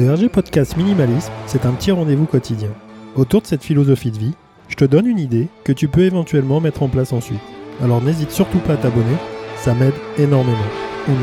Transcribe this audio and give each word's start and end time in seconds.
Le 0.00 0.10
RG 0.10 0.30
Podcast 0.30 0.78
Minimalisme, 0.78 1.30
c'est 1.44 1.66
un 1.66 1.74
petit 1.74 1.90
rendez-vous 1.90 2.24
quotidien. 2.24 2.70
Autour 3.16 3.42
de 3.42 3.46
cette 3.46 3.62
philosophie 3.62 4.10
de 4.10 4.16
vie, 4.16 4.34
je 4.66 4.74
te 4.74 4.86
donne 4.86 5.06
une 5.06 5.18
idée 5.18 5.50
que 5.62 5.72
tu 5.72 5.88
peux 5.88 6.00
éventuellement 6.00 6.58
mettre 6.58 6.82
en 6.82 6.88
place 6.88 7.12
ensuite. 7.12 7.42
Alors 7.82 8.00
n'hésite 8.00 8.30
surtout 8.30 8.60
pas 8.60 8.72
à 8.72 8.76
t'abonner, 8.78 9.16
ça 9.56 9.74
m'aide 9.74 9.92
énormément. 10.16 10.56
On 11.06 11.12
y. 11.12 11.16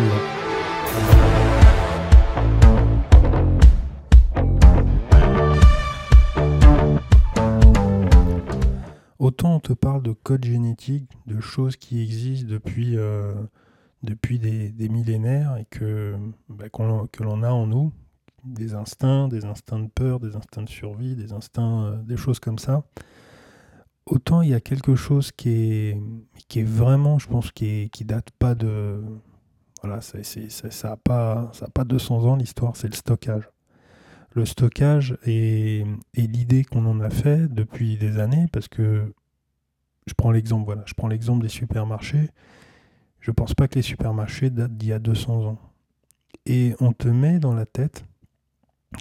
Autant 9.17 9.55
on 9.55 9.59
te 9.59 9.73
parle 9.73 10.03
de 10.03 10.11
code 10.11 10.45
génétique, 10.45 11.09
de 11.25 11.39
choses 11.39 11.77
qui 11.77 11.99
existent 12.03 12.47
depuis, 12.47 12.95
euh, 12.95 13.33
depuis 14.03 14.37
des, 14.37 14.87
millénaires 14.87 15.57
et 15.57 15.65
que, 15.65 16.13
bah, 16.47 16.65
que 16.69 17.23
l'on 17.23 17.41
a 17.41 17.49
en 17.49 17.65
nous, 17.65 17.91
des 18.53 18.73
instincts, 18.73 19.27
des 19.27 19.45
instincts 19.45 19.79
de 19.79 19.87
peur, 19.87 20.19
des 20.19 20.35
instincts 20.35 20.63
de 20.63 20.69
survie, 20.69 21.15
des 21.15 21.33
instincts, 21.33 21.85
euh, 21.85 21.97
des 22.03 22.17
choses 22.17 22.39
comme 22.39 22.59
ça. 22.59 22.83
Autant 24.05 24.41
il 24.41 24.49
y 24.49 24.53
a 24.53 24.61
quelque 24.61 24.95
chose 24.95 25.31
qui 25.31 25.49
est, 25.49 26.01
qui 26.47 26.59
est 26.61 26.63
vraiment, 26.63 27.19
je 27.19 27.27
pense, 27.27 27.51
qui, 27.51 27.65
est, 27.65 27.89
qui 27.89 28.05
date 28.05 28.31
pas 28.39 28.55
de. 28.55 29.01
Voilà, 29.83 30.01
c'est- 30.01 30.23
ça 30.49 30.89
n'a 30.89 30.97
pas, 30.97 31.51
pas 31.73 31.83
200 31.83 32.23
ans 32.25 32.35
l'histoire, 32.35 32.75
c'est 32.75 32.87
le 32.87 32.95
stockage. 32.95 33.49
Le 34.31 34.45
stockage 34.45 35.17
et, 35.25 35.85
et 36.13 36.27
l'idée 36.27 36.63
qu'on 36.63 36.85
en 36.85 36.99
a 36.99 37.09
fait 37.09 37.47
depuis 37.53 37.97
des 37.97 38.19
années, 38.19 38.45
parce 38.51 38.67
que 38.67 39.13
je 40.05 40.13
prends 40.13 40.31
l'exemple, 40.31 40.65
voilà, 40.65 40.83
je 40.85 40.93
prends 40.93 41.07
l'exemple 41.07 41.41
des 41.43 41.49
supermarchés. 41.49 42.29
Je 43.19 43.31
pense 43.31 43.53
pas 43.53 43.67
que 43.67 43.75
les 43.75 43.81
supermarchés 43.81 44.49
datent 44.49 44.77
d'il 44.77 44.89
y 44.89 44.93
a 44.93 44.99
200 44.99 45.45
ans. 45.45 45.59
Et 46.45 46.75
on 46.79 46.93
te 46.93 47.07
met 47.09 47.39
dans 47.39 47.53
la 47.53 47.65
tête 47.65 48.05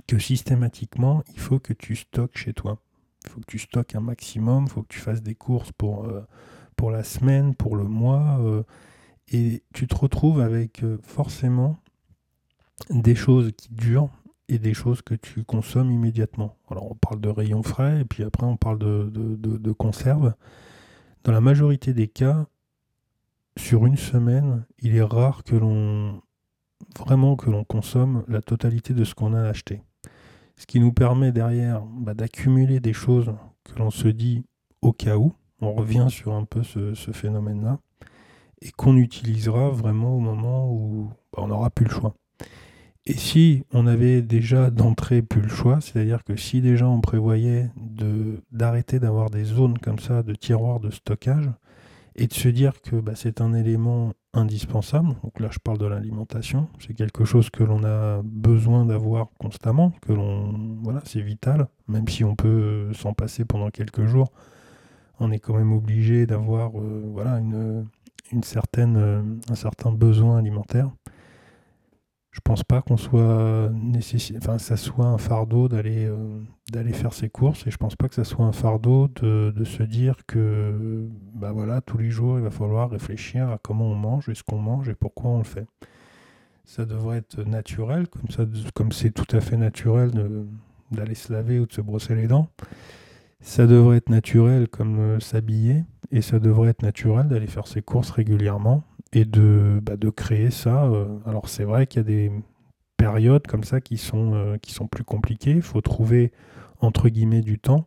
que 0.07 0.19
systématiquement, 0.19 1.23
il 1.35 1.41
faut 1.41 1.59
que 1.59 1.73
tu 1.73 1.97
stockes 1.97 2.37
chez 2.39 2.53
toi. 2.55 2.79
Il 3.25 3.31
faut 3.31 3.41
que 3.41 3.47
tu 3.47 3.59
stockes 3.59 3.95
un 3.95 4.01
maximum, 4.01 4.65
il 4.65 4.71
faut 4.71 4.83
que 4.83 4.89
tu 4.89 5.01
fasses 5.01 5.23
des 5.23 5.35
courses 5.35 5.73
pour, 5.73 6.05
euh, 6.07 6.23
pour 6.77 6.91
la 6.91 7.05
semaine, 7.05 7.55
pour 7.55 7.77
le 7.77 7.85
mois. 7.85 8.39
euh, 8.41 8.63
et 9.33 9.63
tu 9.75 9.87
te 9.89 9.97
retrouves 9.97 10.41
avec 10.41 10.83
euh, 10.85 10.99
forcément 11.03 11.81
des 12.91 13.15
choses 13.15 13.53
qui 13.57 13.69
durent 13.73 14.11
et 14.49 14.59
des 14.59 14.75
choses 14.75 15.03
que 15.03 15.15
tu 15.15 15.43
consommes 15.45 15.91
immédiatement. 15.91 16.57
Alors 16.71 16.91
on 16.91 16.95
parle 16.95 17.21
de 17.21 17.29
rayons 17.29 17.63
frais 17.63 18.01
et 18.01 18.05
puis 18.05 18.23
après 18.23 18.47
on 18.47 18.57
parle 18.57 18.79
de, 18.79 19.11
de, 19.13 19.37
de- 19.37 19.57
de 19.59 19.73
conserve. 19.73 20.35
Dans 21.25 21.33
la 21.33 21.41
majorité 21.41 21.93
des 21.93 22.09
cas, 22.09 22.47
sur 23.59 23.87
une 23.87 23.97
semaine, 23.97 24.65
il 24.79 24.95
est 24.97 25.03
rare 25.03 25.43
que 25.45 25.57
l'on 25.57 26.23
vraiment 26.99 27.37
que 27.37 27.51
l'on 27.51 27.65
consomme 27.65 28.25
la 28.29 28.43
totalité 28.43 28.95
de 28.95 29.05
ce 29.05 29.15
qu'on 29.15 29.35
a 29.35 29.43
acheté. 29.43 29.83
Ce 30.57 30.67
qui 30.67 30.81
nous 30.81 30.93
permet 30.93 31.33
derrière 31.33 31.83
bah, 31.83 32.15
d'accumuler 32.15 32.81
des 32.81 32.93
choses 32.93 33.33
que 33.65 33.79
l'on 33.79 33.91
se 33.91 34.09
dit 34.09 34.45
au 34.83 34.93
cas 34.93 35.17
où. 35.17 35.35
On 35.61 35.73
revient 35.73 36.07
sur 36.11 36.35
un 36.35 36.45
peu 36.45 36.63
ce, 36.63 36.95
phénomène-là 37.13 37.79
et 38.61 38.71
qu'on 38.73 38.97
utilisera 38.97 39.71
vraiment 39.71 40.17
au 40.17 40.21
moment 40.21 40.71
où 40.71 41.11
bah, 41.33 41.43
on 41.43 41.49
n'aura 41.49 41.71
plus 41.71 41.87
le 41.87 41.91
choix. 41.91 42.15
Et 43.07 43.15
si 43.15 43.63
on 43.73 43.87
avait 43.87 44.21
déjà 44.21 44.71
d'entrée 44.71 45.23
plus 45.23 45.41
le 45.41 45.49
choix, 45.49 45.81
c'est-à-dire 45.81 46.25
que 46.25 46.37
si 46.37 46.61
déjà 46.61 46.89
on 46.89 47.01
prévoyait 47.01 47.71
d'arrêter 48.51 48.99
d'avoir 48.99 49.31
des 49.31 49.45
zones 49.45 49.79
comme 49.79 50.01
ça 50.01 50.23
de 50.23 50.35
tiroirs 50.35 50.81
de 50.81 50.91
stockage 50.91 51.49
et 52.17 52.27
de 52.27 52.33
se 52.33 52.49
dire 52.49 52.81
que 52.83 52.97
bah, 52.97 53.13
c'est 53.15 53.41
un 53.41 53.53
élément 53.53 54.13
indispensable, 54.33 55.15
donc 55.23 55.39
là 55.39 55.49
je 55.51 55.59
parle 55.59 55.79
de 55.79 55.87
l'alimentation, 55.87 56.69
c'est 56.79 56.95
quelque 56.95 57.25
chose 57.25 57.51
que 57.51 57.63
l'on 57.63 57.85
a 57.85 58.23
besoin 58.25 58.87
d'avoir 58.87 59.29
constamment, 59.39 59.93
que 60.03 60.13
l'on 60.13 60.79
voilà, 60.83 61.03
c'est 61.05 61.21
vital, 61.21 61.69
même 61.89 62.09
si 62.09 62.25
on 62.25 62.35
peut 62.35 62.93
s'en 62.95 63.13
passer 63.13 63.45
pendant 63.45 63.71
quelques 63.71 64.07
jours, 64.07 64.33
on 65.21 65.31
est 65.31 65.39
quand 65.39 65.55
même 65.57 65.73
obligé 65.73 66.27
d'avoir 66.27 66.79
euh, 66.79 67.03
voilà 67.07 67.39
une, 67.39 67.87
une 68.33 68.43
certaine 68.43 68.97
euh, 68.97 69.23
un 69.51 69.55
certain 69.55 69.93
besoin 69.93 70.39
alimentaire. 70.39 70.91
Je 72.37 72.41
pense 72.45 72.65
pas 72.65 72.83
qu'on 72.83 72.99
soit 72.99 73.73
enfin 74.37 74.59
ça 74.59 74.77
soit 74.77 75.07
un 75.07 75.17
fardeau 75.17 75.69
d'aller 75.69 76.05
euh, 76.05 76.93
faire 76.93 77.15
ses 77.15 77.31
courses 77.31 77.67
et 77.67 77.71
je 77.71 77.79
pense 77.79 77.97
pas 77.97 78.09
que 78.11 78.15
ça 78.15 78.25
soit 78.25 78.45
un 78.45 78.53
fardeau 78.53 79.09
de, 79.09 79.65
se 79.65 79.83
dire 79.83 80.17
que 80.27 81.09
bah 81.35 81.55
tous 81.87 81.97
les 81.97 82.11
jours 82.11 82.37
il 82.37 82.45
va 82.45 82.51
falloir 82.51 82.91
réfléchir 82.91 83.49
à 83.49 83.57
comment 83.57 83.87
on 83.87 83.95
mange 83.95 84.29
et 84.29 84.35
ce 84.35 84.43
qu'on 84.43 84.59
mange 84.59 84.91
et 84.91 84.95
pourquoi 84.95 85.31
on 85.31 85.39
le 85.39 85.45
fait. 85.45 85.67
Ça 86.67 86.85
devrait 86.85 87.19
être 87.19 87.43
naturel 87.43 88.07
comme 88.07 88.29
ça 88.29 88.45
comme 88.75 88.93
c'est 88.93 89.13
tout 89.13 89.35
à 89.35 89.41
fait 89.41 89.57
naturel 89.57 90.11
d'aller 90.91 91.15
se 91.15 91.33
laver 91.33 91.59
ou 91.59 91.65
de 91.65 91.73
se 91.73 91.81
brosser 91.81 92.15
les 92.15 92.27
dents. 92.27 92.49
Ça 93.41 93.67
devrait 93.67 93.97
être 93.97 94.11
naturel 94.11 94.69
comme 94.69 94.99
euh, 94.99 95.21
s'habiller 95.21 95.85
et 96.11 96.21
ça 96.21 96.39
devrait 96.39 96.69
être 96.69 96.83
naturel 96.83 97.29
d'aller 97.29 97.47
faire 97.47 97.67
ses 97.67 97.81
courses 97.81 98.11
régulièrement 98.11 98.85
et 99.17 99.25
de, 99.25 99.81
bah, 99.83 99.97
de 99.97 100.11
créer 100.11 100.51
ça. 100.51 100.85
euh, 100.85 101.07
alors 101.25 101.49
c'est 101.49 101.65
vrai 101.65 101.87
qu'il 101.87 102.01
y 102.01 102.05
a 102.05 102.05
des 102.05 102.31
périodes 102.99 103.47
comme 103.47 103.65
ça 103.65 103.81
qui 103.81 103.97
sont, 103.97 104.35
euh, 104.35 104.59
qui 104.59 104.73
sont 104.73 104.87
plus 104.87 105.05
compliquées. 105.05 105.53
Il 105.53 105.63
faut 105.63 105.81
trouver 105.81 106.33
entre 106.81 107.09
guillemets 107.09 107.41
du 107.41 107.59
temps. 107.59 107.87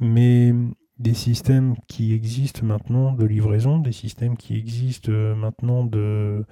Mais 0.00 0.54
des 0.98 1.12
systèmes 1.12 1.74
qui 1.88 2.14
existent 2.14 2.64
maintenant 2.64 3.12
de 3.12 3.26
livraison, 3.26 3.78
des 3.78 3.92
systèmes 3.92 4.36
qui 4.38 4.56
existent 4.56 5.12
euh, 5.12 5.34
maintenant 5.34 5.84
de, 5.84 6.46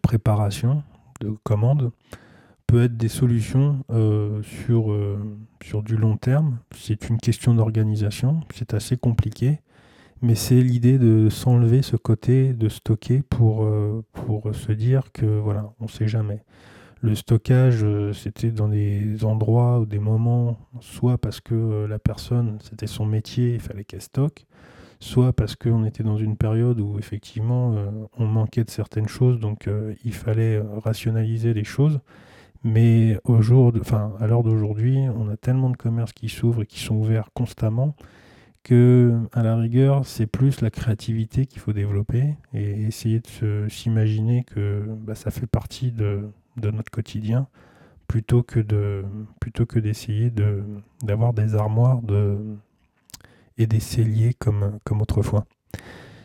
préparation, 0.00 0.82
de 1.20 1.30
commande, 1.42 1.92
peut 2.66 2.84
être 2.84 2.96
des 2.96 3.08
solutions 3.08 3.84
sur 4.42 5.82
du 5.82 5.96
long 5.96 6.16
terme. 6.16 6.58
C'est 6.74 7.08
une 7.10 7.18
question 7.18 7.54
d'organisation, 7.54 8.40
c'est 8.54 8.72
assez 8.72 8.96
compliqué. 8.96 9.60
Mais 10.20 10.34
c'est 10.34 10.60
l'idée 10.60 10.98
de 10.98 11.28
s'enlever 11.28 11.82
ce 11.82 11.96
côté 11.96 12.52
de 12.52 12.68
stocker 12.68 13.22
pour, 13.22 13.64
euh, 13.64 14.02
se 14.52 14.72
dire 14.72 15.12
que 15.12 15.26
voilà, 15.26 15.72
on 15.78 15.84
ne 15.84 15.88
sait 15.88 16.08
jamais. 16.08 16.42
Le 17.00 17.14
stockage, 17.14 17.84
euh, 17.84 18.12
c'était 18.12 18.50
dans 18.50 18.66
des 18.66 19.24
endroits 19.24 19.78
ou 19.78 19.86
des 19.86 20.00
moments, 20.00 20.58
soit 20.80 21.18
parce 21.18 21.40
que 21.40 21.54
euh, 21.54 21.86
la 21.86 22.00
personne, 22.00 22.58
c'était 22.62 22.88
son 22.88 23.06
métier, 23.06 23.54
il 23.54 23.60
fallait 23.60 23.84
qu'elle 23.84 24.02
stocke, 24.02 24.46
soit 24.98 25.32
parce 25.32 25.54
qu'on 25.54 25.84
était 25.84 26.02
dans 26.02 26.16
une 26.16 26.36
période 26.36 26.80
où 26.80 26.98
effectivement 26.98 27.76
on 28.18 28.26
manquait 28.26 28.64
de 28.64 28.70
certaines 28.70 29.06
choses, 29.06 29.38
donc 29.38 29.70
il 30.04 30.12
fallait 30.12 30.60
rationaliser 30.82 31.54
les 31.54 31.62
choses. 31.62 32.00
Mais 32.64 33.16
à 33.24 34.26
l'heure 34.26 34.42
d'aujourd'hui, 34.42 34.98
on 35.14 35.28
a 35.28 35.36
tellement 35.36 35.70
de 35.70 35.76
commerces 35.76 36.12
qui 36.12 36.28
s'ouvrent 36.28 36.62
et 36.62 36.66
qui 36.66 36.80
sont 36.80 36.96
ouverts 36.96 37.30
constamment 37.32 37.94
que 38.68 39.18
à 39.32 39.42
la 39.42 39.56
rigueur, 39.56 40.04
c'est 40.04 40.26
plus 40.26 40.60
la 40.60 40.70
créativité 40.70 41.46
qu'il 41.46 41.60
faut 41.60 41.72
développer 41.72 42.34
et 42.52 42.82
essayer 42.82 43.20
de 43.20 43.66
s'imaginer 43.68 44.44
que 44.44 44.84
bah, 45.06 45.14
ça 45.14 45.30
fait 45.30 45.46
partie 45.46 45.90
de, 45.90 46.28
de 46.58 46.70
notre 46.70 46.90
quotidien 46.90 47.48
plutôt 48.08 48.42
que 48.42 48.60
de 48.60 49.04
plutôt 49.40 49.64
que 49.66 49.78
d'essayer 49.78 50.30
de 50.30 50.64
d'avoir 51.02 51.32
des 51.32 51.54
armoires 51.54 52.02
de 52.02 52.38
et 53.56 53.66
des 53.66 53.80
celliers 53.80 54.34
comme 54.34 54.78
comme 54.84 55.00
autrefois. 55.00 55.46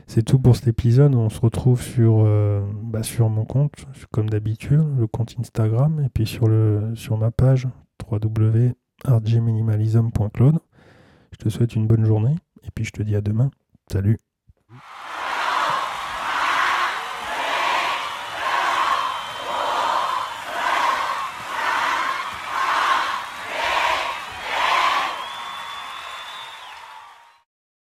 C'est 0.07 0.23
tout 0.23 0.39
pour 0.39 0.55
cet 0.55 0.67
épisode. 0.67 1.13
On 1.15 1.29
se 1.29 1.39
retrouve 1.39 1.81
sur, 1.81 2.23
euh, 2.25 2.61
bah, 2.83 3.03
sur 3.03 3.29
mon 3.29 3.45
compte, 3.45 3.85
comme 4.11 4.29
d'habitude, 4.29 4.83
le 4.99 5.07
compte 5.07 5.33
Instagram, 5.39 6.01
et 6.05 6.09
puis 6.09 6.27
sur, 6.27 6.49
le, 6.49 6.91
sur 6.95 7.17
ma 7.17 7.31
page 7.31 7.69
www.rgminimalism.cloud. 8.11 10.59
Je 11.43 11.49
te 11.49 11.55
souhaite 11.55 11.75
une 11.75 11.87
bonne 11.87 12.05
journée, 12.05 12.37
et 12.63 12.71
puis 12.73 12.85
je 12.85 12.91
te 12.91 13.03
dis 13.03 13.17
à 13.17 13.21
demain. 13.21 13.51
Salut 13.91 14.17